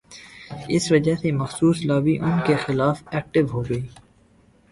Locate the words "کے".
2.47-2.55